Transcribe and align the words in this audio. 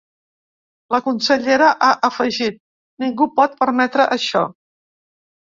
La 0.95 0.99
consellera 1.07 1.67
ha 1.87 1.89
afegit: 2.09 2.57
Ningú 3.05 3.29
pot 3.37 3.55
permetre 3.61 4.09
això. 4.19 4.45